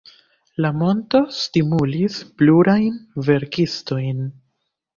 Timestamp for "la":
0.65-0.71